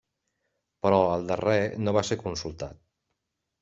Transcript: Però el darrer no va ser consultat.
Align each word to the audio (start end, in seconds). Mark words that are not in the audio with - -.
Però 0.85 1.03
el 1.19 1.27
darrer 1.33 1.59
no 1.85 1.97
va 2.01 2.07
ser 2.11 2.21
consultat. 2.27 2.85